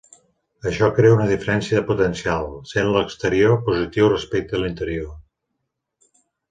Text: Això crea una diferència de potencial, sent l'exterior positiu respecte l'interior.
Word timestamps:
Això 0.69 0.87
crea 0.99 1.15
una 1.17 1.27
diferència 1.31 1.77
de 1.79 1.83
potencial, 1.91 2.49
sent 2.71 2.91
l'exterior 2.97 3.55
positiu 3.69 4.13
respecte 4.17 4.65
l'interior. 4.65 5.17